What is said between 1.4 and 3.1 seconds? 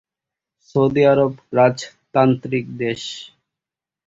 রাজতান্ত্রিক দেশ।